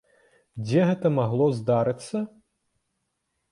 Дзе 0.65 0.81
гэта 0.91 1.11
магло 1.19 1.47
здарыцца? 1.59 2.25